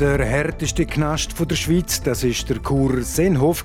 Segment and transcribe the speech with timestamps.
[0.00, 3.62] Der härteste Knast der Schweiz, das ist der Kur Seenhof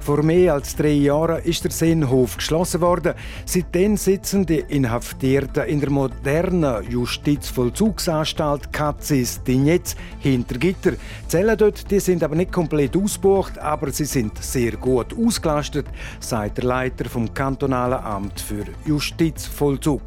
[0.00, 3.14] Vor mehr als drei Jahren ist der Seenhof geschlossen worden.
[3.46, 10.90] Seitdem sitzen die Inhaftierten in der modernen Justizvollzugsanstalt Katzis Dignetz hinter Gitter.
[10.90, 15.86] Die Zellen dort die sind aber nicht komplett ausgebucht, aber sie sind sehr gut ausgelastet,
[16.20, 20.02] sagt der Leiter vom kantonalen Amt für Justizvollzug.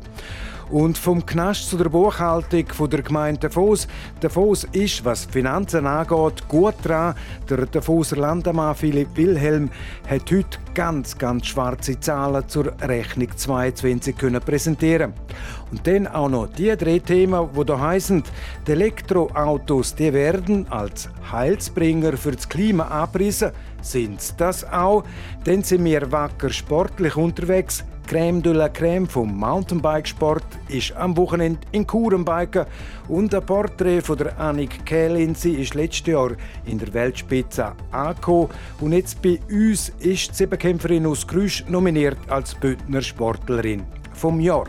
[0.71, 3.87] Und vom Knast zu der Buchhaltung der Gemeinde Davos.
[4.19, 7.13] Davos ist, was Finanzen angeht, gut dran.
[7.47, 9.69] Der Davoser Landemann Philipp Wilhelm
[10.09, 15.13] hat heute ganz, ganz schwarze Zahlen zur Rechnung 22 können präsentieren.
[15.71, 18.23] Und dann auch noch die drei Themen, die hier heißen,
[18.65, 23.51] die Elektroautos, die werden als Heilsbringer für das Klima abrissen.
[23.81, 25.03] Sind das auch?
[25.43, 27.83] Dann sind wir wacker sportlich unterwegs.
[28.07, 32.65] Crème de la Crème vom Mountainbikesport ist am Wochenende in Kurenbiken
[33.07, 35.33] und ein Porträt von der Annik Kählin.
[35.33, 36.31] Sie ist letztes Jahr
[36.65, 42.53] in der Weltspitze angekommen und jetzt bei uns ist die Siebenkämpferin aus Grüsch nominiert als
[42.53, 43.83] Bündner Sportlerin
[44.13, 44.67] vom Jahr.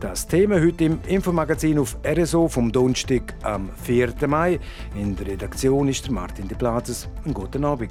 [0.00, 4.14] Das Thema heute im Infomagazin auf RSO vom Donnerstag am 4.
[4.26, 4.58] Mai.
[4.94, 7.08] In der Redaktion ist Martin de Plazes.
[7.24, 7.90] Einen guten Abend.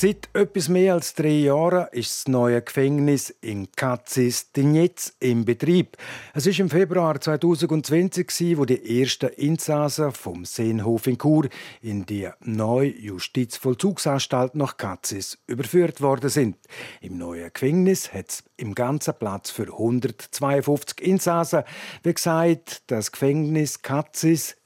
[0.00, 5.96] Seit etwas mehr als drei Jahren ist das neue Gefängnis in Katzis Dinetz im Betrieb.
[6.34, 11.48] Es ist im Februar 2020, wo die ersten Insassen vom Seenhof in Chur
[11.82, 16.58] in die neue Justizvollzugsanstalt nach Katzis überführt worden sind.
[17.00, 21.64] Im neuen Gefängnis hat es im ganzen Platz für 152 Insassen.
[22.04, 24.57] Wie gesagt, das Gefängnis Katzis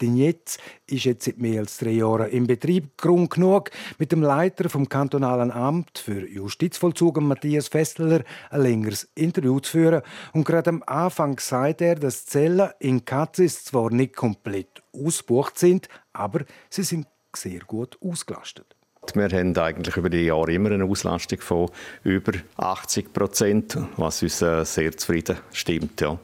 [0.00, 2.96] denn jetzt ist jetzt seit mehr als drei Jahren im Betrieb.
[2.96, 9.60] Grund genug, mit dem Leiter vom kantonalen Amt für Justizvollzug, Matthias Festler, ein längeres Interview
[9.60, 10.02] zu führen.
[10.32, 15.88] Und gerade am Anfang sagt er, dass Zellen in Katzis zwar nicht komplett ausgebucht sind,
[16.12, 18.74] aber sie sind sehr gut ausgelastet.
[19.14, 21.70] Wir haben eigentlich über die Jahre immer eine Auslastung von
[22.04, 26.00] über 80 Prozent, was uns äh, sehr zufrieden stimmt.
[26.00, 26.18] Ja.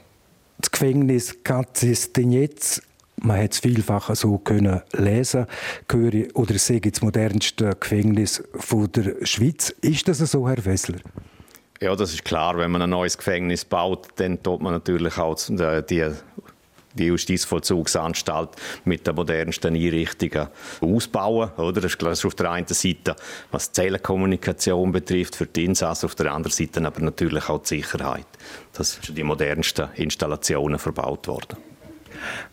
[0.58, 2.82] Das Gefängnis Katzis jetzt
[3.16, 5.46] man hat es vielfach so können lesen
[5.88, 8.42] können, oder sei das modernste Gefängnis
[8.94, 9.70] der Schweiz.
[9.80, 10.98] Ist das so, Herr Wessler?
[11.80, 12.56] Ja, das ist klar.
[12.56, 16.10] Wenn man ein neues Gefängnis baut, dann tut man natürlich auch die,
[16.94, 18.50] die Justizvollzugsanstalt
[18.84, 20.48] mit den modernsten Einrichtungen
[20.80, 21.50] ausbauen.
[21.56, 21.80] Oder?
[21.80, 23.16] Das ist auf der einen Seite,
[23.50, 27.80] was die Zellenkommunikation betrifft, für die Insassen, auf der anderen Seite aber natürlich auch die
[27.80, 28.26] Sicherheit.
[28.72, 31.56] Das sind die modernsten Installationen verbaut worden.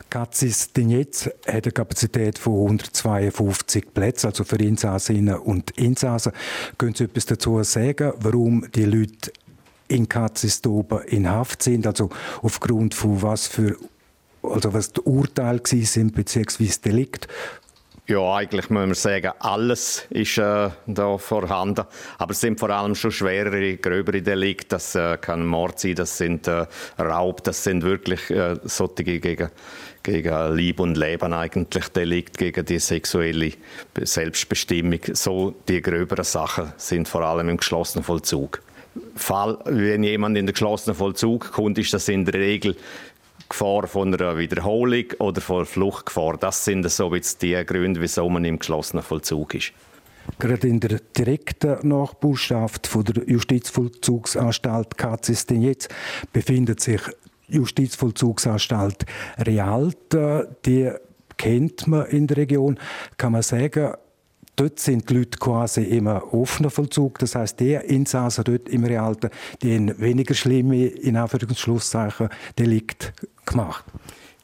[0.10, 6.34] Katzis Dinetz hat eine Kapazität von 152 Plätzen, also für Insassinnen und Insassen.
[6.78, 9.32] Können Sie etwas dazu sagen, warum die Leute
[9.88, 11.88] in Katzis oben in Haft sind?
[11.88, 12.10] Also
[12.42, 13.78] aufgrund von was für
[14.44, 17.28] also was die Urteile sind beziehungsweise Delikt
[18.12, 21.86] ja, eigentlich muss man sagen, alles ist äh, da vorhanden.
[22.18, 24.68] Aber es sind vor allem schon schwerere, gröbere Delikte.
[24.76, 26.66] Das äh, kann Mord sein, das sind äh,
[27.00, 29.50] Raub, das sind wirklich äh, solche gegen,
[30.04, 33.54] gegen Lieb und Leben eigentlich Delikte, gegen die sexuelle
[33.98, 35.00] Selbstbestimmung.
[35.14, 38.62] So die gröberen Sachen sind vor allem im geschlossenen Vollzug.
[39.16, 42.76] Fall, wenn jemand in den geschlossenen Vollzug kommt, ist das in der Regel
[43.52, 46.38] Gefahr von einer Wiederholung oder von Fluchtgefahr.
[46.38, 49.74] Das sind so die Gründe, wieso man im geschlossenen Vollzug ist.
[50.40, 55.90] Gerade in der direkten Nachbarschaft von der Justizvollzugsanstalt KZS jetzt
[56.32, 57.02] befindet sich
[57.48, 59.06] Justizvollzugsanstalt
[59.46, 60.46] Rialta.
[60.66, 60.92] Die
[61.38, 62.80] kennt man in der Region.
[63.18, 63.94] Kann man sagen,
[64.62, 67.18] dort sind die Leute quasi immer offener Vollzug.
[67.20, 73.14] Das heißt, der Insassen dort im Realten, die haben weniger schlimme, in Anführungszeichen, Delikt
[73.46, 73.84] gemacht.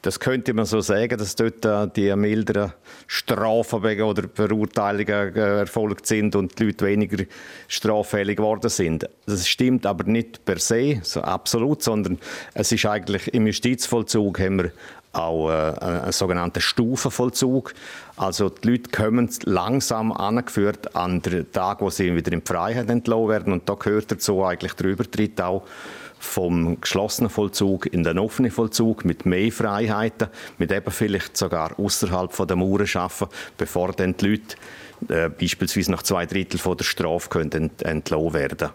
[0.04, 2.74] Das könnte man so sagen, dass dort die milderen
[3.08, 7.26] Strafen oder Verurteilungen äh, erfolgt sind und die Leute weniger
[7.68, 9.10] straffällig geworden sind.
[9.26, 12.20] Das stimmt aber nicht per se, so absolut, sondern
[12.54, 14.72] es ist eigentlich im Justizvollzug haben wir
[15.14, 17.74] auch äh, einen sogenannten Stufenvollzug.
[18.18, 23.30] Also die Leute kommen langsam angeführt an den Tag, wo sie wieder in Freiheit entlassen
[23.30, 23.54] werden.
[23.54, 25.64] Und da gehört dazu eigentlich der Übertritt auch
[26.20, 30.28] vom geschlossenen Vollzug in den offenen Vollzug mit mehr Freiheiten,
[30.58, 33.28] mit eben vielleicht sogar außerhalb der Mauern arbeiten,
[33.58, 34.56] bevor dann die Leute
[35.10, 38.70] äh, beispielsweise nach zwei Drittel von der Strafe können ent entlassen werden.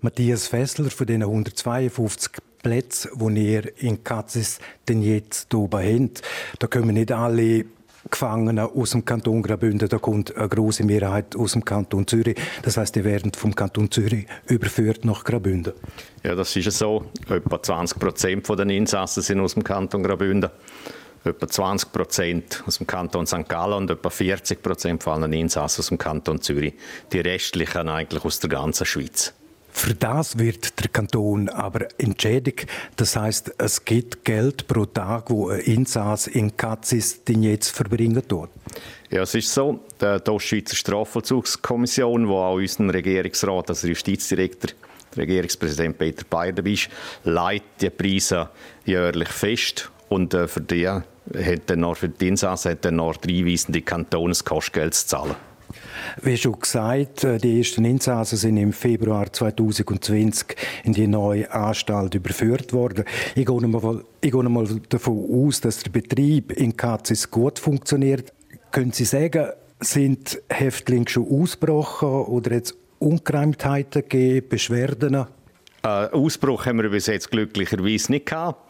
[0.00, 2.32] Matthias Fessler von diesen 152
[2.62, 4.58] Plätze, die ihr in Katzis
[4.88, 6.22] denn jetzt oben habt.
[6.58, 7.64] Da kommen nicht alle
[8.10, 12.36] Gefangenen aus dem Kanton Graubünden, da kommt eine große Mehrheit aus dem Kanton Zürich.
[12.62, 15.72] Das heißt, die werden vom Kanton Zürich überführt nach Graubünden.
[16.22, 17.06] Ja, das ist so.
[17.28, 20.50] Etwa 20 Prozent der Insassen sind aus dem Kanton Graubünden.
[21.24, 23.48] Etwa 20 Prozent aus dem Kanton St.
[23.48, 26.74] Gallen und etwa 40 Prozent von allen Insassen aus dem Kanton Zürich.
[27.12, 29.34] Die restlichen eigentlich aus der ganzen Schweiz.
[29.76, 32.66] Für das wird der Kanton aber entschädigt.
[32.96, 38.26] Das heißt, es gibt Geld pro Tag, wo ein Insass in Katzis den jetzt verbringen
[38.26, 38.48] tut.
[39.10, 39.80] Ja, es ist so.
[40.00, 44.70] Die Ostschweizer Strafvollzugskommission, wo auch unseren Regierungsrat, also Justizdirektor,
[45.14, 46.88] Regierungspräsident Peter Bayer ist,
[47.24, 48.48] leitet die Preise
[48.86, 49.90] jährlich fest.
[50.08, 51.04] Und äh, für die hat
[51.66, 55.36] dann noch, für die Insassen hat dann noch drei weisende Kantone das Kostgeld zu zahlen.
[56.22, 62.14] Wie schon gesagt, äh, die ersten Insassen sind im Februar 2020 in die neue Anstalt
[62.14, 63.04] überführt worden.
[63.34, 68.32] Ich gehe mal, ich gehe mal davon aus, dass der Betrieb in Katzis gut funktioniert.
[68.70, 69.48] Können Sie sagen,
[69.80, 75.26] sind Häftlinge schon ausgebrochen oder jetzt Ungereimtheiten gegeben, Beschwerden?
[75.82, 78.60] Äh, Ausbruch haben wir bis jetzt glücklicherweise nicht gehabt.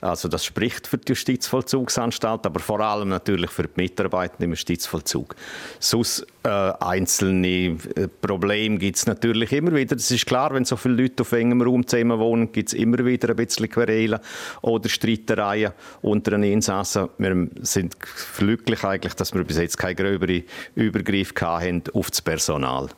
[0.00, 5.34] Also das spricht für die Justizvollzugsanstalt, aber vor allem natürlich für die Mitarbeiter im Justizvollzug.
[5.80, 9.96] Sonst äh, einzelne äh, Probleme gibt es natürlich immer wieder.
[9.96, 13.04] Es ist klar, wenn so viele Leute auf engem Raum zusammen wohnen, gibt es immer
[13.04, 14.20] wieder ein bisschen Querelen
[14.62, 15.72] oder Streitereien
[16.02, 17.08] unter den Insassen.
[17.18, 17.96] Wir sind
[18.38, 20.44] glücklich eigentlich, dass wir bis jetzt keinen gröberen
[20.76, 22.90] Übergriff haben auf das Personal.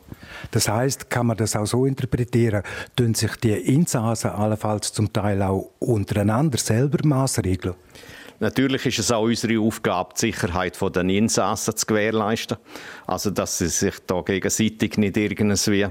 [0.51, 2.61] Das heißt, kann man das auch so interpretieren,
[2.95, 7.73] tun sich die Insassen allenfalls zum Teil auch untereinander selber Maßregeln?
[8.39, 12.57] Natürlich ist es auch unsere Aufgabe, die Sicherheit der Insassen zu gewährleisten.
[13.05, 15.87] Also, dass sie sich da gegenseitig nicht irgendwie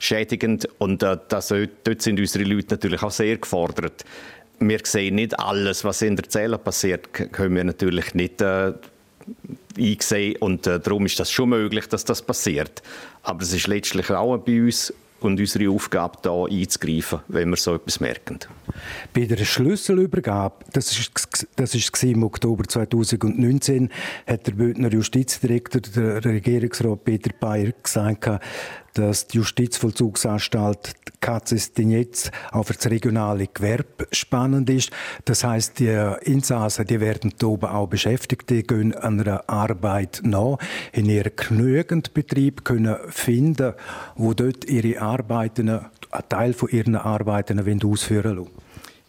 [0.00, 4.04] schädigend und äh, das, dort sind unsere Leute natürlich auch sehr gefordert.
[4.58, 8.72] Wir sehen nicht alles, was in der Zelle passiert, können wir natürlich nicht äh,
[9.78, 12.82] eingesehen und äh, darum ist das schon möglich, dass das passiert.
[13.22, 17.74] Aber es ist letztlich auch bei uns und unsere Aufgabe, da einzugreifen, wenn wir so
[17.74, 18.38] etwas merken.
[19.14, 23.90] Bei der Schlüsselübergabe, das ist, ist im Oktober 2019,
[24.26, 28.28] hat der Bündner Justizdirektor, der Regierungsrat Peter Bayer, gesagt,
[28.98, 30.94] dass die Justizvollzugsanstalt
[32.52, 34.90] auch für das regionale Gewerbe spannend ist.
[35.24, 40.58] Das heißt, die Insassen, die werden oben auch beschäftigt, die gehen an einer Arbeit nach,
[40.92, 43.74] in ihren genügend Betrieb können finden,
[44.14, 45.86] wo dort ihre Arbeiten, einen
[46.28, 48.50] Teil von ihren Arbeiten ausführen wollen.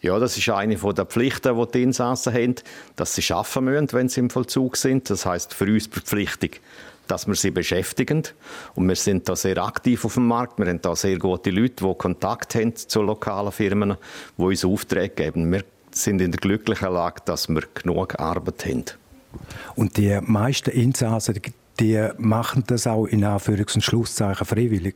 [0.00, 2.54] Ja, das ist eine der Pflichten, die die Insassen haben,
[2.94, 5.10] dass sie arbeiten müssen, wenn sie im Vollzug sind.
[5.10, 6.50] Das heißt für uns Verpflichtung,
[7.10, 8.22] dass wir sie beschäftigen.
[8.74, 10.58] Und wir sind da sehr aktiv auf dem Markt.
[10.58, 13.96] Wir haben da sehr gute Leute, die Kontakt haben zu lokalen Firmen,
[14.36, 15.50] die uns Aufträge geben.
[15.50, 18.84] Wir sind in der glücklichen Lage, dass wir genug Arbeit haben.
[19.74, 21.40] Und die meisten Insassen,
[21.80, 24.94] die machen das auch in Anführungs- und Schlusszeichen freiwillig?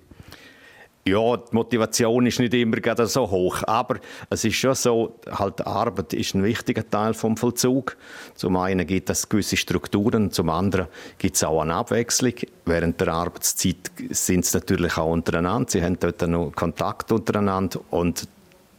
[1.04, 3.98] Ja, die Motivation ist nicht immer gerade so hoch, aber
[4.30, 7.96] es ist schon so, halt Arbeit ist ein wichtiger Teil vom Vollzug.
[8.36, 10.86] Zum einen gibt es gewisse Strukturen, zum anderen
[11.18, 12.34] gibt es auch eine Abwechslung.
[12.66, 18.28] Während der Arbeitszeit sind sie natürlich auch untereinander, sie haben dort noch Kontakt untereinander und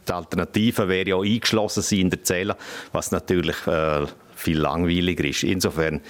[0.08, 2.56] die Alternative wäre ja eingeschlossen sein in der Zelle,
[2.92, 5.42] was natürlich äh, viel langweiliger ist.
[5.42, 6.00] Insofern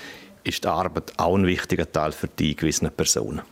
[0.45, 3.43] ist die Arbeit auch ein wichtiger Teil für die gewissen Personen.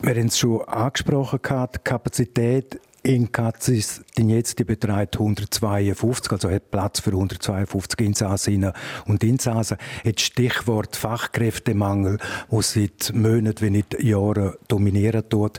[0.00, 6.50] Wir haben es schon angesprochen, die Kapazität in Katzis, die jetzt die betreibt 152, also
[6.50, 8.72] hat Platz für 152 Insassinnen
[9.06, 9.76] und Insassen.
[10.04, 15.58] Jetzt Stichwort Fachkräftemangel, wo seit Monaten, wenn nicht Jahren dominieren tut.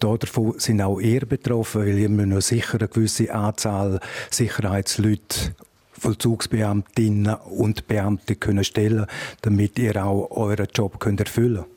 [0.00, 5.54] Davon sind auch ihr betroffen, weil ihr müsst sicher eine gewisse Anzahl Sicherheitsleute
[5.92, 9.06] Vollzugsbeamtinnen und Beamte können stellen,
[9.40, 11.75] damit ihr auch euren Job könnt erfüllen könnt.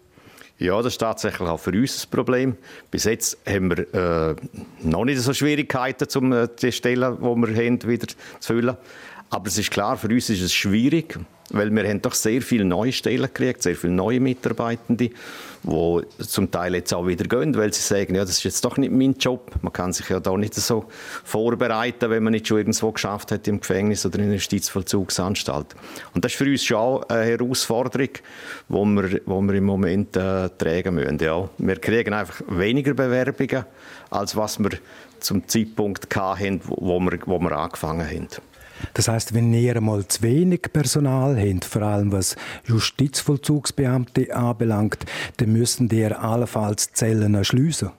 [0.59, 2.57] Ja, das ist tatsächlich auch für uns ein Problem.
[2.91, 4.35] Bis jetzt haben wir äh,
[4.81, 8.75] noch nicht so Schwierigkeiten, um äh, die Stellen, die wir haben, wieder zu füllen.
[9.29, 11.17] Aber es ist klar, für uns ist es schwierig,
[11.51, 15.09] weil wir haben doch sehr viele neue Stellen gekriegt, sehr viele neue Mitarbeitende,
[15.63, 18.77] die zum Teil jetzt auch wieder gehen, weil sie sagen, ja, das ist jetzt doch
[18.77, 19.51] nicht mein Job.
[19.61, 20.85] Man kann sich ja da nicht so
[21.23, 25.75] vorbereiten, wenn man nicht schon irgendwo geschafft hat im Gefängnis oder in der Justizvollzugsanstalt.
[26.13, 28.09] Und das ist für uns schon auch eine Herausforderung,
[28.69, 31.19] wo wir, wo wir im Moment äh, tragen müssen.
[31.19, 31.49] Ja.
[31.57, 33.65] Wir kriegen einfach weniger Bewerbungen,
[34.09, 34.71] als was wir
[35.19, 38.27] zum Zeitpunkt hatten, wo wir, wo wir angefangen haben.
[38.93, 45.05] Das heißt, wenn ihr einmal zu wenig Personal habt, vor allem was Justizvollzugsbeamte anbelangt,
[45.37, 47.91] dann müssen die allenfalls Zellen schliessen.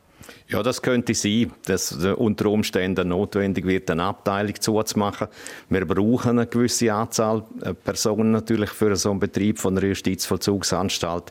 [0.49, 5.29] Ja, das könnte sein, dass unter Umständen notwendig wird, eine Abteilung zuzumachen.
[5.69, 11.31] Wir brauchen eine gewisse Anzahl äh, Personen natürlich für so einen Betrieb von einer Justizvollzugsanstalt,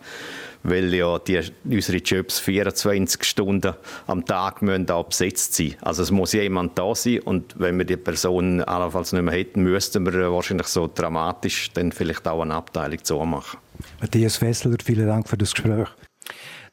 [0.63, 3.74] weil ja die, unsere Jobs 24 Stunden
[4.08, 5.75] am Tag müssen auch besetzt sein.
[5.82, 9.63] Also es muss jemand da sein und wenn wir die Person allenfalls nicht mehr hätten,
[9.63, 13.60] müssten wir wahrscheinlich so dramatisch dann vielleicht auch eine Abteilung zumachen.
[14.01, 15.88] Matthias Fessler, vielen Dank für das Gespräch.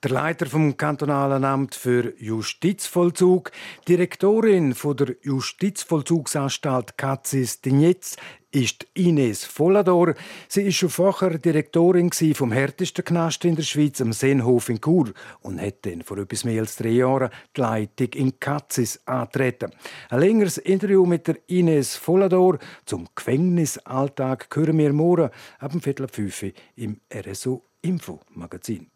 [0.02, 3.50] Der Leiter vom kantonalen Amt für Justizvollzug,
[3.88, 8.16] Direktorin von der Justizvollzugsanstalt Katzis Dignetz
[8.50, 10.14] ist Ines Vollador.
[10.48, 15.12] Sie ist schon vorher Direktorin vom härtesten Knast in der Schweiz, am Seenhof in Chur,
[15.40, 19.72] und hat dann vor etwas mehr als drei Jahren die Leitung in Katzis antreten.
[20.10, 26.08] Ein längeres Interview mit der Ines Vollador zum Gefängnisalltag hören wir morgen ab dem Viertel
[26.08, 26.44] fünf
[26.76, 28.90] im RSO Info Magazin.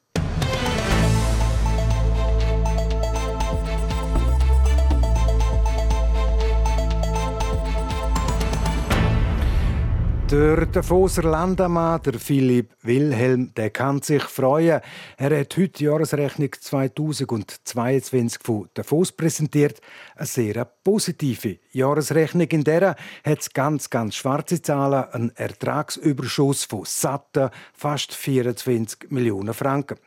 [10.31, 14.81] Der Davoser Landamann, der Philipp Wilhelm, der kann sich freuen.
[15.17, 19.81] Er hat heute die Jahresrechnung 2022 von Davos präsentiert.
[20.15, 22.47] Eine sehr positive Jahresrechnung.
[22.47, 22.95] In der
[23.25, 29.99] hat ganz, ganz schwarze Zahlen, einen Ertragsüberschuss von satten fast 24 Millionen Franken.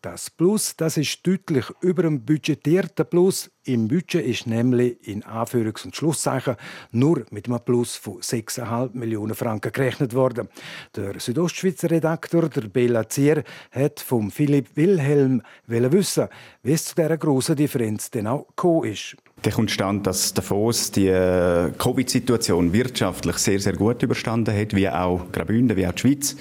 [0.00, 3.50] Das Plus, das ist deutlich über dem budgetierten Plus.
[3.66, 6.56] Im Budget ist nämlich in Anführungs- und Schlusszeichen
[6.92, 10.50] nur mit einem Plus von 6,5 Millionen Franken gerechnet worden.
[10.94, 16.28] Der Südostschweizer Redakteur, der Bela Zier, hat vom Philipp Wilhelm wissen,
[16.62, 19.16] wie es zu dieser grossen Differenz denn auch gekommen ist.
[19.44, 24.88] Der kommt stand, dass Davos die äh, Covid-Situation wirtschaftlich sehr, sehr gut überstanden hat, wie
[24.88, 26.34] auch Graubünden, wie auch die Schweiz.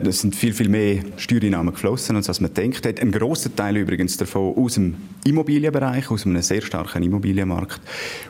[0.00, 3.00] Es sind viel, viel mehr Steuereinnahmen geflossen, als man denkt hat.
[3.00, 7.80] Ein grosser Teil übrigens davon aus dem Immobilienbereich, aus einem sehr starken Immobilienmarkt,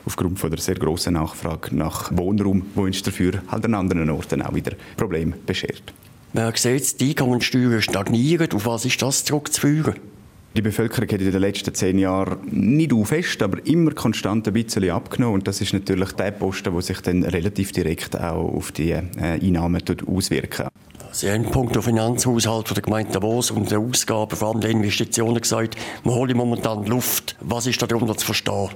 [0.05, 4.41] aufgrund von der sehr grossen Nachfrage nach Wohnraum, wo uns dafür halt an anderen Orten
[4.41, 5.93] auch wieder Probleme beschert.
[6.31, 8.51] Man sieht, die Einkommenssteuern stagnieren.
[8.53, 10.12] Auf was ist das zurückzuführen?
[10.55, 14.53] Die Bevölkerung hat in den letzten zehn Jahren nicht auf fest, aber immer konstant ein
[14.53, 15.35] bisschen abgenommen.
[15.35, 19.01] Und das ist natürlich der Posten, der sich dann relativ direkt auch auf die äh,
[19.17, 20.63] Einnahmen auswirkt.
[21.11, 25.41] Sie haben Punkt auf Finanzhaushalt der Gemeinde Davos und der Ausgaben, vor allem der Investitionen
[25.41, 27.35] gesagt, wir holen momentan Luft.
[27.39, 28.69] Was ist darunter zu verstehen?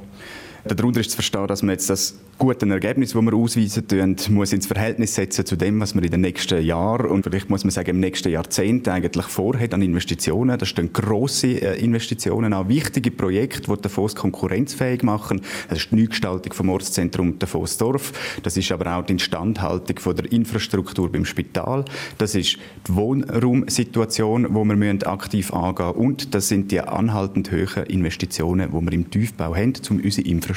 [0.75, 4.53] Darunter ist zu verstehen, dass man jetzt das gute Ergebnis, das wir ausweisen, tun, muss
[4.53, 7.71] ins Verhältnis setzen zu dem, was wir in den nächsten Jahren und vielleicht muss man
[7.71, 10.57] sagen im nächsten Jahrzehnt eigentlich vorhat an Investitionen.
[10.57, 15.41] Da stehen grosse äh, Investitionen an, wichtige Projekte, die Davos konkurrenzfähig machen.
[15.69, 18.39] Das ist die Neugestaltung vom Ortszentrum Davos-Dorf.
[18.43, 21.85] Das ist aber auch die Instandhaltung von der Infrastruktur beim Spital.
[22.19, 22.57] Das ist
[22.87, 25.99] die Wohnraumsituation, wo wir aktiv angehen müssen.
[25.99, 30.56] Und das sind die anhaltend hohen Investitionen, die wir im Tiefbau haben, um unsere Infrastruktur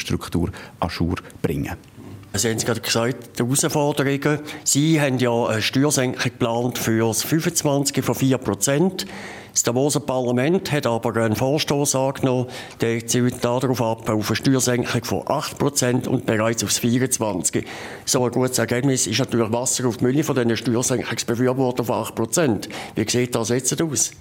[0.80, 1.76] an Schur bringen.
[2.32, 4.38] Sie haben es gerade gesagt, die Herausforderungen.
[4.62, 9.06] Sie haben ja eine Steuersenkung geplant für das 25 von 4 Prozent.
[9.52, 12.46] Das Davoser Parlament hat aber einen Vorstoß angenommen,
[12.80, 17.66] der zielt darauf ab, auf eine Steuersenkung von 8 Prozent und bereits aufs 24.
[18.04, 22.14] So ein gutes Ergebnis ist natürlich Wasser auf die Mühle von diesen Steuersenkungsbefürwortern von 8
[22.14, 22.68] Prozent.
[22.94, 24.12] Wie sieht das jetzt aus?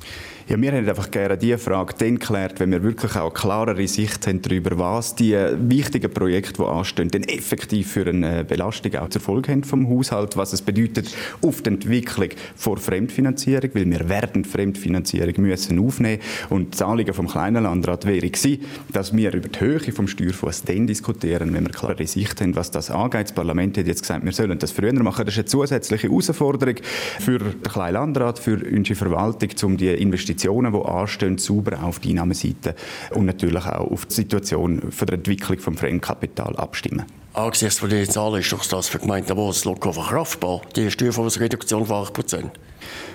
[0.49, 3.87] Ja, wir hätten einfach gerne diese Frage dann geklärt, wenn wir wirklich auch eine klarere
[3.87, 9.09] Sicht haben darüber, was die wichtigen Projekte, die anstehen, denn effektiv für eine Belastung auch
[9.09, 14.09] zur Folge haben vom Haushalt, was es bedeutet auf die Entwicklung vor Fremdfinanzierung, weil wir
[14.09, 19.49] werden Fremdfinanzierung müssen aufnehmen und das Anliegen vom kleinen Landrat wäre gewesen, dass wir über
[19.49, 23.27] die Höhe vom Steuerfuß dann diskutieren, wenn wir klare Sicht haben, was das angeht.
[23.27, 25.25] Das Parlament hat jetzt gesagt, wir sollen das früher machen.
[25.25, 26.77] Das ist eine zusätzliche Herausforderung
[27.19, 31.99] für den kleinen Landrat, für unsere Verwaltung, um die Investitionen Investitionen, die anstehen, sauber auf
[31.99, 32.75] die Einnahmeseite
[33.11, 37.05] und natürlich auch auf die Situation von der Entwicklung des Fremdkapital abstimmen.
[37.33, 41.85] Angesichts von den Zahlen ist doch das für Gemeinden, wo es locker verkraftbar, die Steuerfondsreduktion
[41.85, 42.51] von 8 Prozent.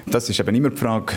[0.06, 1.14] Das ist eben immer die Frage,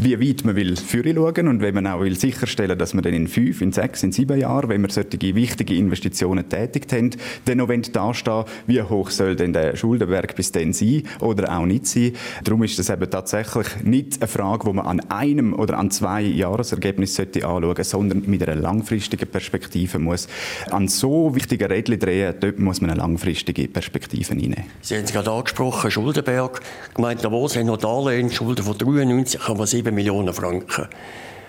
[0.00, 3.28] wie weit man will schauen und wenn man auch will sicherstellen, dass man dann in
[3.28, 7.10] fünf, in sechs, in sieben Jahren, wenn wir solche wichtige Investitionen tätigt haben,
[7.44, 11.64] dann noch da stehen, wie hoch soll denn der Schuldenberg bis dann sein oder auch
[11.64, 12.12] nicht sein.
[12.42, 16.22] Darum ist das eben tatsächlich nicht eine Frage, wo man an einem oder an zwei
[16.22, 20.28] Jahresergebnissen sollte anschauen, sondern mit einer langfristigen Perspektive muss
[20.70, 24.64] an so wichtigen Rädchen drehen, dort muss man eine langfristige Perspektive hineinnehmen.
[24.80, 26.60] Sie haben es gerade angesprochen, Schuldenberg.
[26.96, 30.88] Wo sind noch Darlehen, Schulden von 93,7 Millionen Franken.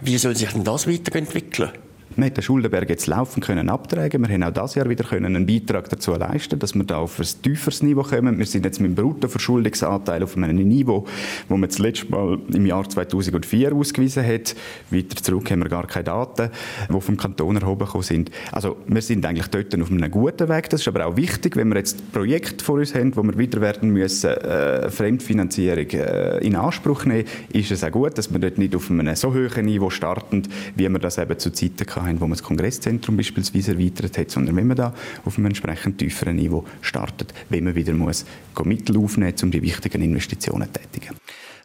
[0.01, 1.69] Wie soll sich denn das weiterentwickeln?
[2.15, 5.35] Wir hätten den Schuldenberg jetzt laufend können abtragen Wir haben auch dieses Jahr wieder können
[5.35, 8.37] einen Beitrag dazu leisten, dass wir da auf ein tieferes Niveau kommen.
[8.37, 11.05] Wir sind jetzt mit dem Bruttoverschuldungsanteil auf einem Niveau,
[11.49, 14.55] wo man das letzte Mal im Jahr 2004 ausgewiesen hat.
[14.91, 16.51] Weiter zurück haben wir gar keine Daten,
[16.89, 18.31] die vom Kanton erhoben sind.
[18.51, 20.69] Also wir sind eigentlich dort auf einem guten Weg.
[20.69, 23.59] Das ist aber auch wichtig, wenn wir jetzt Projekte vor uns haben, wo wir wieder
[23.59, 28.57] werden müssen, äh, Fremdfinanzierung äh, in Anspruch nehmen, ist es auch gut, dass wir dort
[28.57, 30.43] nicht auf einem so hohen Niveau starten,
[30.75, 34.55] wie wir das eben zu Zeiten haben, wo man das Kongresszentrum beispielsweise erweitert hat, sondern
[34.55, 38.25] wenn man da auf einem entsprechend tieferen Niveau startet, wenn man wieder muss
[38.63, 41.15] Mittel aufnehmen muss, um die wichtigen Investitionen zu tätigen.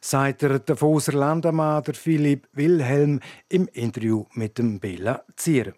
[0.01, 5.75] Sagt der Davoser Landemann, der Philipp Wilhelm, im Interview mit dem Bella Zier.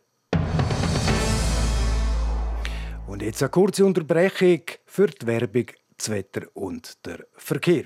[3.07, 5.67] Und jetzt eine kurze Unterbrechung für die Werbung,
[5.99, 7.85] das Wetter und der Verkehr.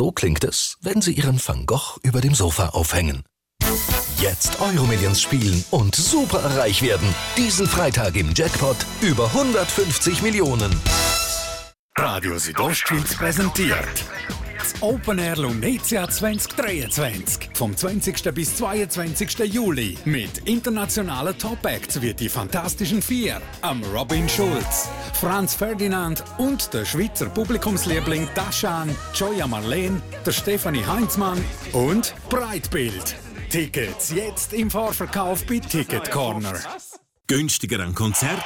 [0.00, 3.22] So klingt es, wenn Sie Ihren Van Gogh über dem Sofa aufhängen.
[4.16, 7.14] Jetzt Euromillions spielen und super reich werden.
[7.36, 10.72] Diesen Freitag im Jackpot über 150 Millionen.
[11.98, 14.06] Radio Südostschweiz präsentiert
[14.60, 18.34] das Open Air Lunetia 2023 vom 20.
[18.34, 19.38] bis 22.
[19.52, 26.84] Juli mit internationalen Top-Acts wie die Fantastischen Vier, am Robin Schulz, Franz Ferdinand und der
[26.84, 33.16] Schweizer Publikumsliebling Taschan, Joya Marleen, der Stefanie Heinzmann und Breitbild.
[33.48, 36.54] Tickets jetzt im Vorverkauf bei Ticket Corner.
[37.26, 38.44] Günstiger an Konzert.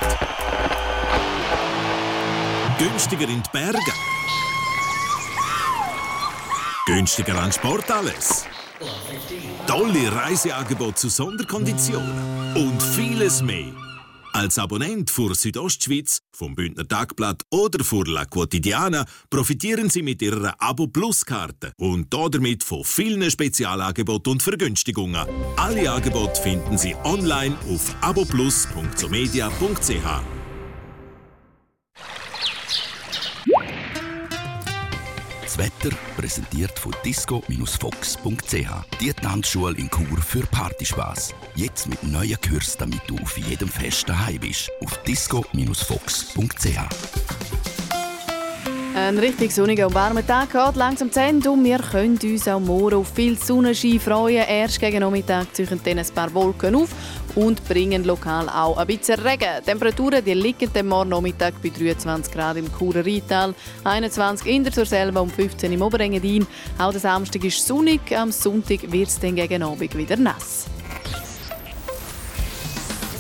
[2.79, 4.14] Günstiger in die Berge.
[6.87, 8.45] Günstiger an Sport alles.
[9.67, 13.73] Tolle Reiseangebote zu Sonderkonditionen und vieles mehr.
[14.35, 20.57] Als Abonnent für Südostschweiz, vom Bündner Tagblatt oder für La Quotidiana profitieren Sie mit Ihrer
[20.59, 25.27] Abo Plus Karte und damit von vielen Spezialangeboten und Vergünstigungen.
[25.57, 30.44] Alle Angebote finden Sie online auf aboplus.somedia.ch.
[35.55, 38.99] Das Wetter präsentiert von disco-fox.ch.
[39.01, 41.33] Die Tanzschule in Chur für Partyspaß.
[41.55, 44.69] Jetzt mit neuen Kürzen, damit du auf jedem Fest daheim bist.
[44.85, 46.79] Auf disco-fox.ch.
[48.97, 52.61] Ein richtig sonniger und warmer Tag geht langsam zu Ende und wir können uns auch
[52.61, 54.45] morgen auf viel Sonnenschein freuen.
[54.49, 56.89] Erst gegen Nachmittag ziehen dann ein paar Wolken auf
[57.35, 59.49] und bringen lokal auch ein bisschen Regen.
[59.61, 64.65] Die Temperaturen die liegen am morgen Nachmittag bei 23 Grad im Churer Rheintal, 21 in
[64.65, 66.47] der Surselva und 15 im Oberengadin.
[66.79, 70.67] Auch der Samstag ist sonnig, am Sonntag wird es dann gegen Abend wieder nass.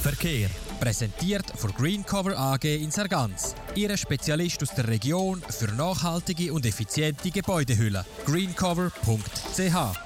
[0.03, 0.50] Verkehr
[0.81, 3.55] präsentiert von Greencover AG in Sargans.
[3.74, 8.05] Ihre Spezialist aus der Region für nachhaltige und effiziente Gebäudehülle.
[8.27, 10.04] greencover.ch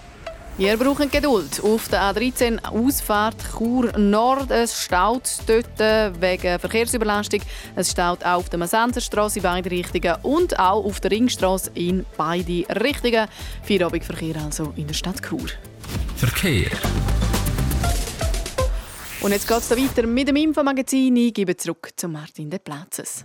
[0.58, 1.60] wir brauchen Geduld.
[1.62, 4.50] Auf der A13 Ausfahrt Chur Nord.
[4.50, 5.78] Es staut dort
[6.20, 7.40] wegen Verkehrsüberlastung.
[7.76, 12.04] Es staut auch auf der Masenserstraße in beide Richtungen und auch auf der Ringstraße in
[12.16, 13.28] beide Richtungen.
[13.62, 15.48] Feierabendverkehr also in der Stadt Chur.
[16.16, 16.72] Verkehr.
[19.20, 21.14] Und jetzt geht es weiter mit dem Infomagazin.
[21.16, 23.24] Ich gebe zurück zu Martin De Platzes.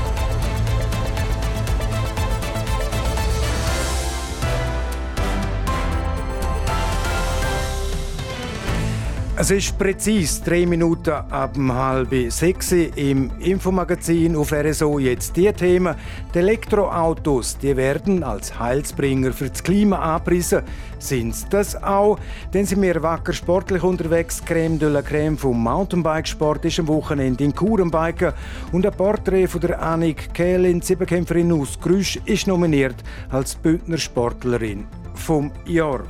[9.37, 14.99] Es ist präzise drei Minuten ab halb sechs im Infomagazin auf RSO.
[14.99, 15.95] Jetzt die Themen.
[16.33, 20.63] Die Elektroautos die werden als Heilsbringer für das Klima angepriesen.
[20.99, 22.19] Sind sie das auch?
[22.53, 24.43] Denn sind wir wacker sportlich unterwegs.
[24.43, 28.33] Creme de la Creme vom Mountainbikesport ist am Wochenende in Kurenbiken.
[28.73, 32.97] Und ein Porträt von der Annik Kählin, Siebenkämpferin aus Grüsch, ist nominiert
[33.29, 36.03] als Bündner Sportlerin vom Jahr.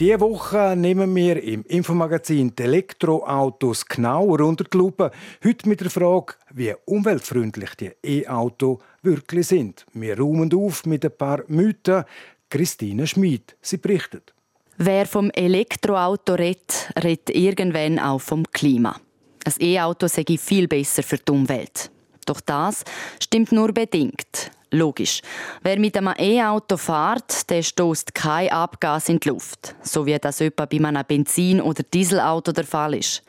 [0.00, 5.10] Diese Woche nehmen wir im Infomagazin die Elektroautos genauer unter die Lupe.
[5.44, 9.84] Heute mit der Frage, wie umweltfreundlich die E-Autos wirklich sind.
[9.92, 12.04] Wir räumen auf mit ein paar Mythen.
[12.48, 14.32] Christine Schmid, sie berichtet.
[14.78, 18.98] Wer vom Elektroauto redet, redet irgendwann auch vom Klima.
[19.44, 21.90] Ein E-Auto sei viel besser für die Umwelt.
[22.24, 22.84] Doch das
[23.22, 24.50] stimmt nur bedingt.
[24.72, 25.20] Logisch.
[25.62, 30.40] Wer mit einem E-Auto fährt, der stößt kein Abgas in die Luft, so wie das
[30.40, 33.22] etwa bei einem Benzin- oder Dieselauto der Fall ist.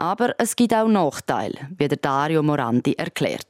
[0.00, 3.46] Aber es gibt auch Nachteile, wie der Dario Morandi erklärt.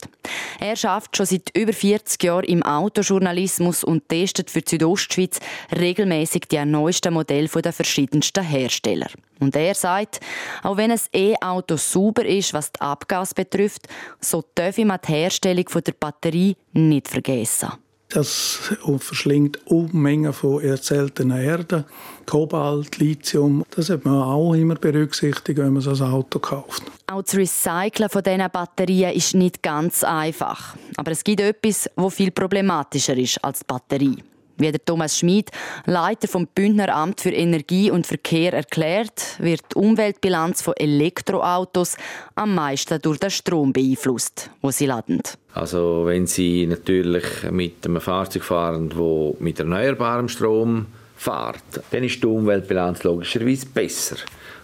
[0.59, 5.39] Er schafft schon seit über 40 Jahren im Autojournalismus und testet für die Südostschweiz
[5.71, 9.07] regelmäßig die neuesten Modelle der verschiedensten Hersteller.
[9.39, 10.19] Und er sagt,
[10.65, 13.87] auch wenn ein E-Auto sauber ist, was die Abgas betrifft,
[14.21, 17.71] so darf man die Herstellung der Batterie nicht vergessen.
[18.11, 18.59] Das
[18.99, 21.85] verschlingt Unmengen von erzählten Erden,
[22.27, 23.65] Kobalt, Lithium.
[23.71, 26.83] Das hat man auch immer berücksichtigt, wenn man so ein Auto kauft.
[27.07, 30.77] Auch das Recyceln von diesen Batterien ist nicht ganz einfach.
[30.97, 34.17] Aber es gibt etwas, das viel problematischer ist als die Batterie.
[34.61, 35.51] Wie der Thomas Schmid,
[35.87, 41.97] Leiter vom Bündner Amt für Energie und Verkehr, erklärt, wird die Umweltbilanz von Elektroautos
[42.35, 45.23] am meisten durch den Strom beeinflusst, wo sie laden.
[45.55, 52.23] Also wenn Sie natürlich mit einem Fahrzeug fahren, das mit erneuerbarem Strom fährt, dann ist
[52.23, 54.17] die Umweltbilanz logischerweise besser.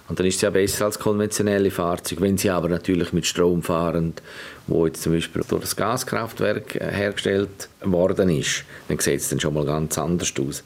[0.09, 2.23] Und dann ist es ja besser als konventionelle Fahrzeuge.
[2.23, 4.15] Wenn sie aber natürlich mit Strom fahren,
[4.67, 9.41] wo jetzt zum Beispiel durch das Gaskraftwerk äh, hergestellt worden ist, dann sieht es dann
[9.41, 10.63] schon mal ganz anders aus.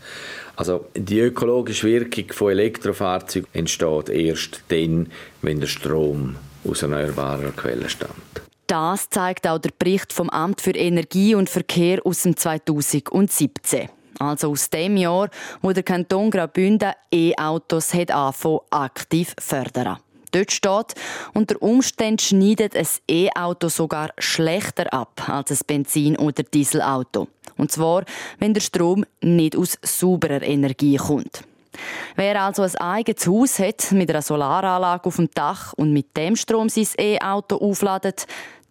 [0.57, 5.09] Also die ökologische Wirkung von Elektrofahrzeugen entsteht erst dann,
[5.41, 6.37] wenn der Strom
[6.69, 8.43] aus erneuerbarer Quelle stammt.
[8.67, 13.89] Das zeigt auch der Bericht vom Amt für Energie und Verkehr aus dem 2017
[14.21, 15.29] also aus dem Jahr,
[15.63, 19.99] wo der Kanton Graubünden E-Autos hat aktiv fördern.
[20.33, 20.95] Dort steht,
[21.35, 27.29] unter Umständen schneidet ein E-Auto sogar schlechter ab als ein Benzin- oder Dieselauto.
[27.57, 28.05] Und zwar,
[28.39, 31.43] wenn der Strom nicht aus sauberer Energie kommt.
[32.15, 36.37] Wer also ein eigenes Haus hat mit einer Solaranlage auf dem Dach und mit dem
[36.37, 38.27] Strom sein E-Auto aufladet,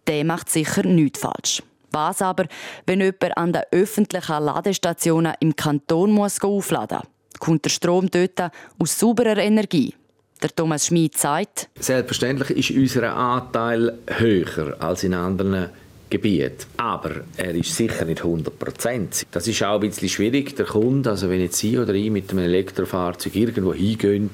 [0.06, 1.62] der macht sicher nichts falsch.
[1.92, 2.46] Was aber,
[2.86, 7.40] wenn jemand an den öffentlichen Ladestationen im Kanton muss aufladen muss?
[7.40, 9.94] Kommt der Strom dort aus sauberer Energie?
[10.42, 15.68] Der Thomas Schmid sagt, Selbstverständlich ist unser Anteil höher als in anderen
[16.08, 16.66] Gebieten.
[16.76, 19.26] Aber er ist sicher nicht 100 Prozent.
[19.30, 20.56] Das ist auch ein bisschen schwierig.
[20.56, 24.30] Der Kunde, also wenn jetzt Sie oder ich mit einem Elektrofahrzeug irgendwo hingehen,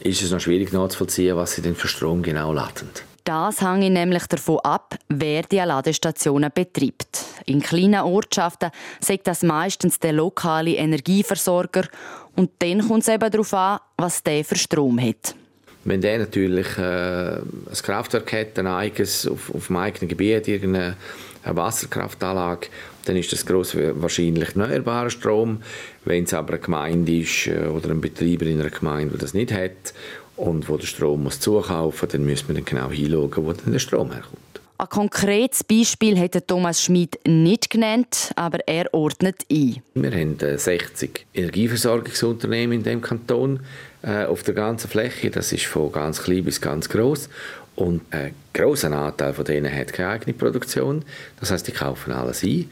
[0.00, 2.88] ist es noch schwierig nachzuvollziehen, was Sie denn für Strom genau laden.
[3.26, 7.24] Das hängt nämlich davon ab, wer die Ladestationen betreibt.
[7.46, 11.88] In kleinen Ortschaften sagt das meistens der lokale Energieversorger
[12.36, 15.34] und dann kommt es eben darauf an, was der für Strom hat.
[15.82, 20.96] Wenn der natürlich äh, ein Kraftwerk hat, ein eigenes, auf, auf dem eigenen Gebiet irgendeine
[21.44, 22.68] Wasserkraftanlage,
[23.06, 25.62] dann ist das gross wahrscheinlich erneuerbarer Strom.
[26.04, 29.34] Wenn es aber eine Gemeinde ist äh, oder ein Betreiber in einer Gemeinde, der das
[29.34, 29.94] nicht hat
[30.36, 33.72] und wo der Strom muss zukaufen muss, dann müssen wir dann genau hinschauen, wo dann
[33.72, 34.40] der Strom herkommt.
[34.78, 39.80] Ein konkretes Beispiel hat Thomas Schmid nicht genannt, aber er ordnet ein.
[39.94, 43.60] Wir haben 60 äh, Energieversorgungsunternehmen in dem Kanton
[44.02, 45.30] äh, auf der ganzen Fläche.
[45.30, 47.30] Das ist von ganz klein bis ganz groß.
[47.74, 51.06] Und ein grosser Anteil von denen hat keine eigene Produktion.
[51.40, 52.70] Das heißt, die kaufen alles ein.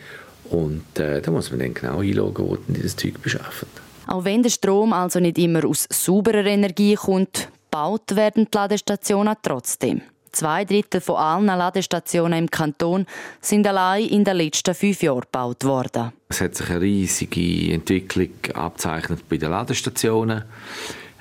[0.50, 3.68] Und äh, da muss man dann genau hinschauen, wo die das Zeug beschaffen.
[4.06, 9.34] Auch wenn der Strom also nicht immer aus sauberer Energie kommt, baut werden die Ladestationen
[9.42, 10.00] trotzdem.
[10.30, 13.04] Zwei Drittel von allen Ladestationen im Kanton
[13.40, 16.12] sind allein in den letzten fünf Jahren gebaut worden.
[16.28, 20.44] Es hat sich eine riesige Entwicklung abzeichnet bei den Ladestationen.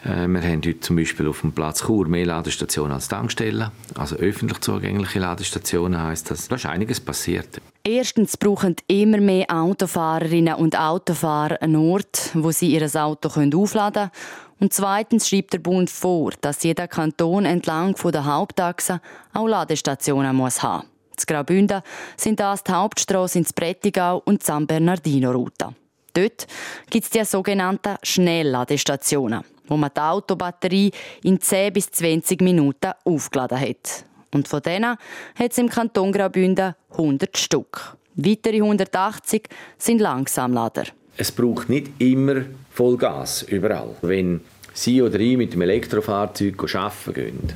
[0.03, 3.71] Äh, wir haben heute zum Beispiel auf dem Platz Chur mehr Ladestationen als Tankstellen.
[3.95, 6.49] Also öffentlich zugängliche Ladestationen heisst das.
[6.49, 7.61] Da ist einiges passiert.
[7.83, 14.11] Erstens brauchen immer mehr Autofahrerinnen und Autofahrer einen Ort, wo sie ihr Auto aufladen können.
[14.59, 19.01] Und zweitens schreibt der Bund vor, dass jeder Kanton entlang der Hauptachse
[19.33, 20.87] auch Ladestationen muss haben.
[21.19, 21.81] In Graubünden
[22.17, 25.75] sind das die Hauptstrasse ins Prättigau und San Bernardino-Route.
[26.13, 26.47] Dort
[26.89, 30.91] gibt es die sogenannten Schnellladestationen, wo man die Autobatterie
[31.23, 34.05] in 10 bis 20 Minuten aufgeladen hat.
[34.33, 34.97] Und von denen
[35.35, 37.97] hat es im Kanton Graubünden 100 Stück.
[38.15, 40.85] Weitere 180 sind Langsamlader.
[41.15, 43.95] Es braucht nicht immer Vollgas überall.
[44.01, 44.41] Wenn
[44.73, 47.53] Sie oder ich mit dem Elektrofahrzeug arbeiten gehen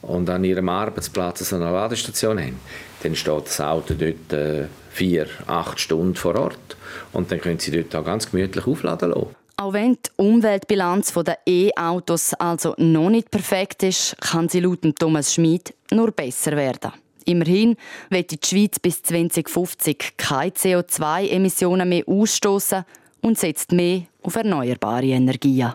[0.00, 2.58] und an Ihrem Arbeitsplatz eine Ladestation haben,
[3.02, 6.76] dann steht das Auto dort äh, vier, acht Stunden vor Ort
[7.12, 9.36] und dann können Sie dort auch ganz gemütlich aufladen lassen.
[9.56, 15.34] Auch wenn die Umweltbilanz der E-Autos also noch nicht perfekt ist, kann sie laut Thomas
[15.34, 16.92] Schmid nur besser werden.
[17.24, 17.76] Immerhin
[18.10, 22.84] wird die Schweiz bis 2050 keine CO2-Emissionen mehr ausstoßen
[23.20, 25.74] und setzt mehr auf erneuerbare Energien.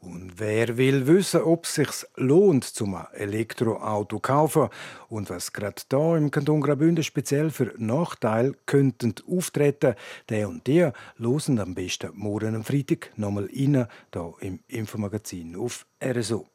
[0.00, 4.68] Und wer will wissen, ob es sich lohnt, zum Elektroauto zu kaufen
[5.08, 9.96] und was gerade da im Kanton Graubünden speziell für Nachteile könnten auftreten,
[10.28, 15.84] der und der losen am besten morgen am Freitag nochmal rein, hier im Infomagazin auf
[16.02, 16.46] RSO.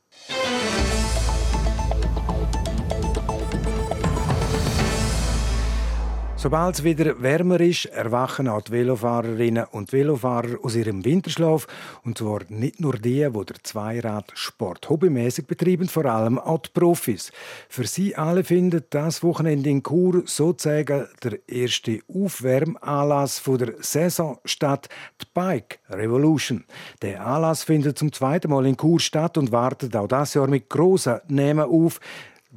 [6.43, 11.67] Sobald es wieder wärmer ist, erwachen auch die Velofahrerinnen und Velofahrer aus ihrem Winterschlaf.
[12.03, 17.32] Und zwar nicht nur die, die der Zweiradsport hobbymäßig betreiben, vor allem auch die Profis.
[17.69, 24.89] Für sie alle findet das Wochenende in Chur sozusagen der erste Aufwärmanlass der Saison statt,
[25.21, 26.65] die Bike Revolution.
[27.01, 30.69] Der Anlass findet zum zweiten Mal in Chur statt und wartet auch das Jahr mit
[30.69, 32.01] grossen Namen auf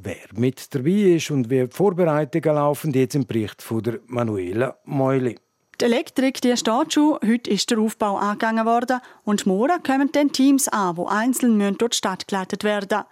[0.03, 4.77] wer mit dabei ist und wie die Vorbereitungen laufen, jetzt im Bericht von der Manuela
[4.85, 5.37] Meuli.
[5.81, 7.19] Die Elektrik die steht schon.
[7.23, 11.91] Heute ist der Aufbau angegangen worden und morgen kommen dann Teams an, die einzeln durch
[11.91, 13.05] die Stadt geleitet werden.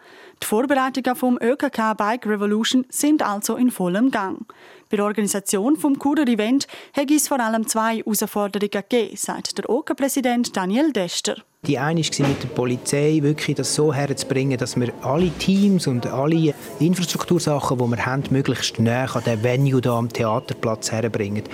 [0.42, 4.46] Die Vorbereitungen vom ÖKK Bike Revolution sind also in vollem Gang.
[4.90, 9.68] Bei der Organisation des Kurer Event hat es vor allem zwei Herausforderungen gegeben, sagt der
[9.68, 11.36] OK-Präsident Daniel Dester.
[11.66, 16.06] Die eine war mit der Polizei, wirklich das so herzubringen, dass wir alle Teams und
[16.06, 21.44] alle Infrastruktursachen, die wir haben, möglichst näher an den Venue hier am Theaterplatz herbringen.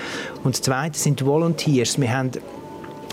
[0.42, 2.00] Und das zweite sind die Volunteers.
[2.00, 2.32] Wir haben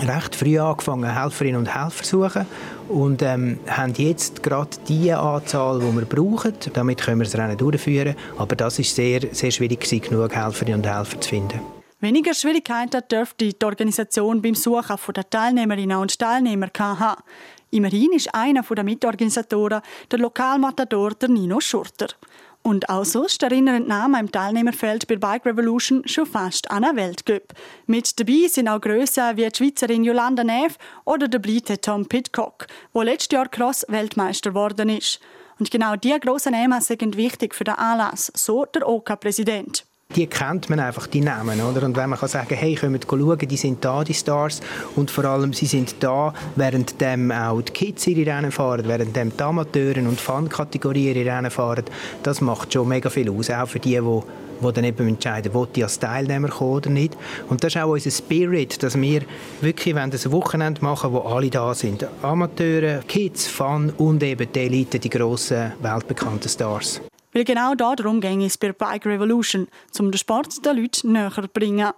[0.01, 2.47] recht früh angefangen, Helferinnen und Helfer zu suchen
[2.89, 6.53] und ähm, haben jetzt gerade die Anzahl, die wir brauchen.
[6.73, 8.15] Damit können wir das Rennen durchführen.
[8.37, 11.59] Aber das ist sehr, sehr schwierig gewesen, genug Helferinnen und Helfer zu finden.
[11.99, 17.21] Weniger Schwierigkeiten dürfte die Organisation beim Suchen der Teilnehmerinnen und Teilnehmer haben.
[17.71, 22.07] Immerhin ist einer der Mitorganisatoren der Lokalmatador der Nino Schurter.
[22.63, 27.53] Und auch sonst erinnern Namen im Teilnehmerfeld bei Bike Revolution schon fast an einen Weltcup.
[27.85, 32.67] Mit dabei sind auch Grössen wie die Schweizerin Jolanda Neff oder der Brite Tom Pitcock,
[32.93, 35.19] der letztes Jahr Cross-Weltmeister geworden ist.
[35.59, 39.85] Und genau diese grossen Namen sind wichtig für den Anlass, so der OK-Präsident
[40.17, 41.61] die kennt man einfach, die Namen.
[41.61, 41.85] Oder?
[41.85, 44.61] Und wenn man kann sagen hey, kommt schauen, die sind da, die Stars.
[44.95, 49.15] Und vor allem, sie sind da, während dem auch die Kids ihre Rennen fahren, während
[49.15, 51.85] dem die Amateuren und Fun-Kategorien ihre Rennen fahren.
[52.23, 54.21] Das macht schon mega viel aus, auch für die, die
[54.59, 57.15] die dann eben entscheiden, ob die als Teilnehmer kommen oder nicht.
[57.47, 59.21] Und das ist auch unser Spirit, dass wir
[59.61, 62.07] wirklich ein Wochenende machen wo alle da sind.
[62.23, 67.01] Amateure, Kids, Fun und eben die Elite, die grossen, weltbekannten Stars.
[67.33, 69.67] Weil genau darum ging es bei Bike Revolution,
[69.99, 71.91] um den Sport den Leuten näher zu bringen.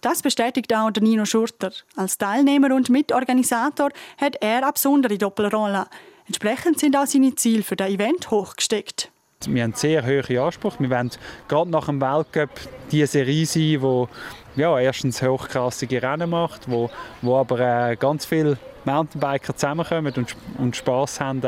[0.00, 1.70] Das bestätigt auch der Nino Schurter.
[1.94, 5.86] Als Teilnehmer und Mitorganisator hat er eine besondere Doppelrolle.
[6.26, 9.12] Entsprechend sind auch seine Ziele für das Event hochgesteckt.
[9.46, 10.80] Wir haben sehr hohe Ansprüche.
[10.80, 11.10] Wir wollen
[11.48, 12.50] gerade nach dem Weltcup
[12.90, 16.90] die Serie sein, die ja, erstens hochklassige Rennen macht, wo,
[17.22, 21.42] wo aber äh, ganz viele Mountainbiker zusammenkommen und, und Spass haben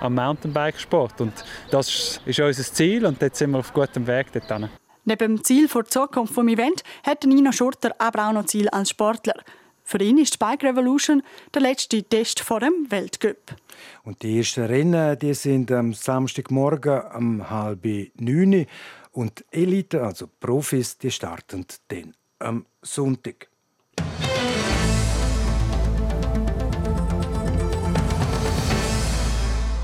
[0.00, 1.20] am Mountainbikesport.
[1.20, 1.32] Und
[1.70, 4.68] das ist unser Ziel und dort sind wir auf gutem Weg dorthin.
[5.04, 8.68] Neben dem Ziel für die Zukunft des Events hat Nino Schurter aber auch noch Ziel
[8.68, 9.34] als Sportler.
[9.82, 11.22] Für ihn ist die Bike Revolution
[11.52, 13.56] der letzte Test vor dem Weltcup.
[14.04, 17.84] Und die ersten Rennen die sind am Samstagmorgen um halb
[18.20, 18.66] neun.
[19.10, 23.49] Und Elite, also Profis, die starten dann am Sonntag.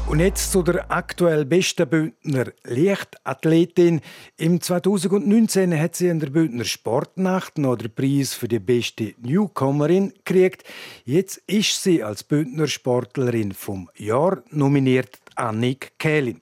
[0.09, 4.01] Und jetzt zu der aktuell besten Bündner Leichtathletin.
[4.37, 10.13] Im 2019 hat sie in der Bündner Sportnacht noch den Preis für die beste Newcomerin
[10.25, 10.63] gekriegt.
[11.05, 16.39] Jetzt ist sie als Bündner Sportlerin vom Jahr nominiert, Annik Kählin.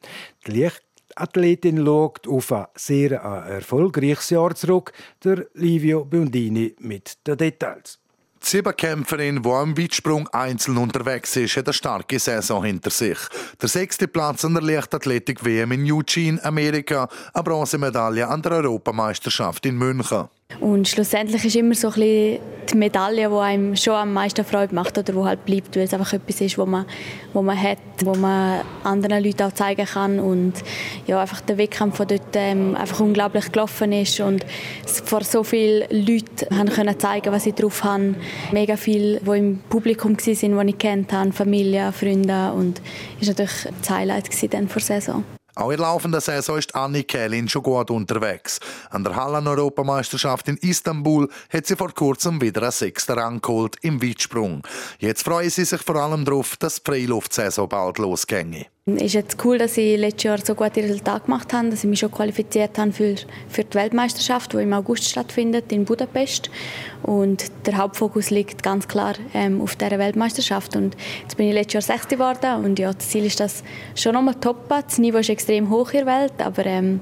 [0.46, 4.92] Die Leichtathletin schaut auf ein sehr erfolgreiches Jahr zurück.
[5.24, 7.98] Der Livio Bundini mit den Details.
[8.46, 13.18] Siebenkämpferin, die am Weitsprung einzeln unterwegs ist, hat eine starke Saison hinter sich.
[13.60, 19.78] Der sechste Platz an der Leichtathletik-WM in Eugene, Amerika, eine Bronzemedaille an der Europameisterschaft in
[19.78, 20.28] München.
[20.60, 22.38] Und schlussendlich ist immer so ein bisschen
[22.70, 25.92] die Medaille, die einem schon am meisten Freude macht oder wo halt bleibt, weil es
[25.92, 26.86] einfach etwas ist, wo man,
[27.32, 30.54] wo man hat, wo man anderen Leuten auch zeigen kann und
[31.06, 34.46] ja, einfach der Wettkampf von dort ähm, einfach unglaublich gelaufen ist und
[34.86, 38.16] vor so vielen Leuten haben können zeigen, was sie drauf haben.
[38.52, 42.80] Mega viele, die im Publikum waren, die ich kennt habe, Familie, Freunde und
[43.20, 45.24] das war natürlich das Highlight dann vor der Saison.
[45.56, 48.58] Auch in laufender Saison ist Anni Kählin schon gut unterwegs.
[48.90, 54.02] An der Hallen-Europameisterschaft in Istanbul hat sie vor kurzem wieder einen sechsten Rang geholt im
[54.02, 54.66] Weitsprung.
[54.98, 58.66] Jetzt freuen sie sich vor allem darauf, dass die Freiluftsaison bald losginge.
[58.86, 62.00] Ist jetzt cool, dass ich letztes Jahr so gute Resultate gemacht habe, dass ich mich
[62.00, 63.14] schon qualifiziert habe für,
[63.48, 66.50] für die Weltmeisterschaft, die im August stattfindet in Budapest.
[67.02, 70.76] Und der Hauptfokus liegt ganz klar ähm, auf dieser Weltmeisterschaft.
[70.76, 74.12] Und jetzt bin ich letztes Jahr Sechste geworden und ja, das Ziel ist das schon
[74.12, 74.82] nochmal toppen.
[74.86, 77.00] Das Niveau ist extrem hoch in der Welt, aber ähm,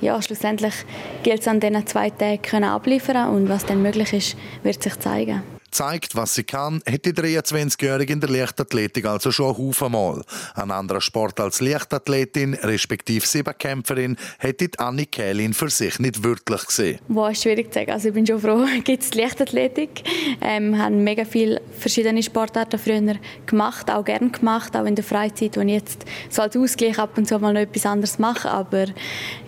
[0.00, 0.74] ja, schlussendlich
[1.22, 5.59] gilt es an diesen zwei Tagen abliefern und was dann möglich ist, wird sich zeigen.
[5.70, 10.22] Zeigt, was sie kann, hat die 23-Jährige in der Leichtathletik also schon Haufen Mal.
[10.54, 16.98] Ein anderer Sport als Leichtathletin, respektive Siebenkämpferin, hätte Anni Kählin für sich nicht wirklich gesehen.
[17.08, 17.92] Boah, schwierig zu sagen.
[17.92, 20.02] Also ich bin schon froh, gibt es Leichtathletik.
[20.40, 25.56] Ähm, habe mega viele verschiedene Sportarten früher gemacht, auch gerne gemacht, auch in der Freizeit,
[25.56, 28.50] ich jetzt so als Ausgleich ab und zu mal noch etwas anderes mache.
[28.50, 28.86] Aber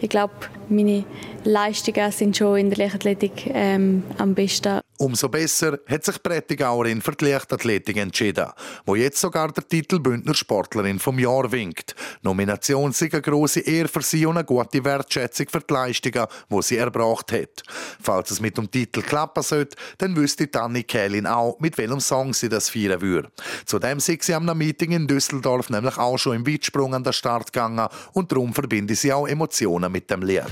[0.01, 0.35] ich glaube,
[0.69, 1.05] meine
[1.45, 4.81] Leistungen sind schon in der Leichtathletik ähm, am besten.
[5.03, 8.47] Umso besser hat sich Prättigauerin für die Leichtathletik entschieden,
[8.87, 11.97] wo jetzt sogar der Titel Bündner Sportlerin vom Jahr winkt.
[12.23, 16.63] Nomination ist eine grosse Ehre für sie und eine gute Wertschätzung für die Leistungen, die
[16.63, 17.65] sie erbracht hat.
[18.01, 22.33] Falls es mit dem Titel klappen sollte, dann wüsste Tanni Kählin auch, mit welchem Song
[22.33, 23.33] sie das feiern würde.
[23.67, 27.53] Zudem sind sie am Meeting in Düsseldorf nämlich auch schon im Weitsprung an den Start
[27.53, 30.45] gegangen und darum verbinde sie auch Emotionen mit dem Lied.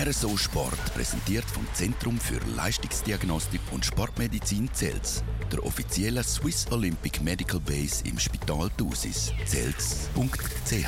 [0.06, 7.60] RSO Sport präsentiert vom Zentrum für Leistungsdiagnostik und Sportmedizin Zels, der offiziellen Swiss Olympic Medical
[7.60, 9.34] Base im Spital Thusis.
[9.46, 10.86] Zels.ch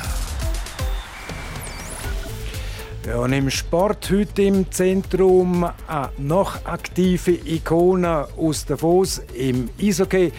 [3.06, 10.30] ja, und im Sport heute im Zentrum eine noch aktive Ikone aus Davos im Eishockey.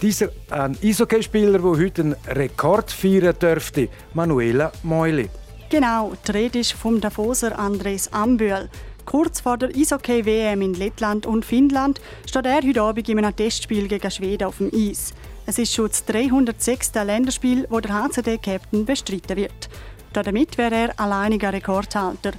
[0.00, 5.30] Dieser ein Eishockeyspieler, der heute einen Rekord feiern dürfte, Manuela Meuli.
[5.70, 8.68] Genau, die Rede ist vom Davoser Andres Ambühl.
[9.04, 13.86] Kurz vor der Eishockey-WM in Lettland und Finnland steht er heute Abend in einem Testspiel
[13.86, 15.14] gegen Schweden auf dem Eis.
[15.46, 16.94] Es ist schon das 306.
[16.94, 19.70] Länderspiel, wo der HCD-Captain bestritten wird.
[20.12, 22.32] Damit wäre er alleiniger Rekordhalter.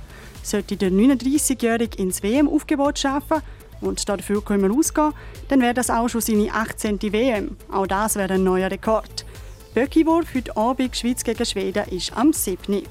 [0.43, 3.41] Sollte der 39-Jährige ins WM-Aufgebot schaffen
[3.79, 5.13] und dafür können wir ausgehen,
[5.47, 7.01] dann wäre das auch schon seine 18.
[7.01, 7.55] WM.
[7.71, 9.25] Auch das wäre ein neuer Rekord.
[9.73, 12.83] Böckiwurf heute Abend Schweiz gegen Schweden ist am 7.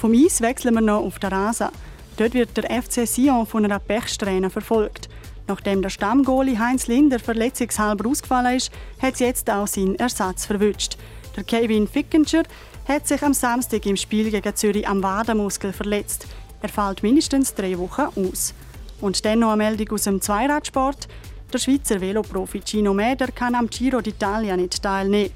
[0.00, 1.68] Vom Eis wechseln wir noch auf den Rasen.
[2.16, 5.10] Dort wird der FC Sion von einer Pechsträhne verfolgt.
[5.46, 10.96] Nachdem der Stammgoalie Heinz Linder verletzungshalber ausgefallen ist, hat jetzt auch seinen Ersatz verwünscht.
[11.36, 12.44] Der Kevin Fickinger
[12.88, 16.26] hat sich am Samstag im Spiel gegen Zürich am Wadenmuskel verletzt.
[16.62, 18.54] Er fällt mindestens drei Wochen aus.
[19.02, 21.08] Und dann noch eine Meldung aus dem Zweiradsport.
[21.52, 25.30] Der Schweizer Veloprofi Gino Mäder kann am Giro d'Italia nicht teilnehmen.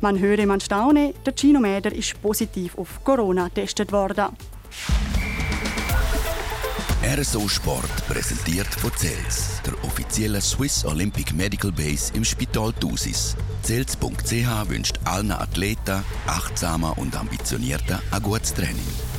[0.00, 4.26] Man höre, man staune, der Gino Mäder ist positiv auf Corona getestet worden.
[7.02, 13.36] RSO Sport präsentiert von Zels, der offiziellen Swiss Olympic Medical Base im Spital Thusis.
[13.62, 19.15] Zels.ch wünscht allen Athleten, achtsamer und ambitionierter ein gutes Training.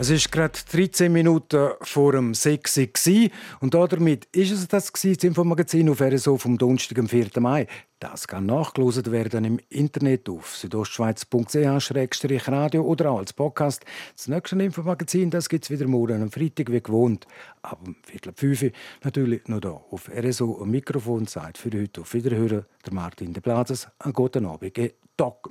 [0.00, 3.28] Es ist gerade 13 Minuten vor dem 6 Uhr
[3.60, 7.28] und damit ist es das, das Infomagazin auf RSO vom Donnerstag, am 4.
[7.38, 7.66] Mai.
[7.98, 13.84] Das kann nachgelost werden im Internet auf südostschweiz.ch-radio oder auch als Podcast.
[14.16, 17.26] Das nächste Infomagazin gibt es wieder morgen am Freitag wie gewohnt.
[17.60, 18.70] Ab Viertel 5 Uhr
[19.04, 21.26] natürlich noch hier auf RSO am Mikrofon.
[21.26, 22.64] Zeit für heute auf Wiederhören.
[22.86, 23.86] Der Martin de Plazes.
[23.98, 24.94] Einen guten Abend.
[25.18, 25.50] Tag.